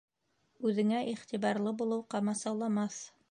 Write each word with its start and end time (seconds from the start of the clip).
Үҙеңә 0.69 1.01
иғтибарлы 1.11 1.75
булыу 1.83 2.05
ҡамасауламаҫ 2.17 2.99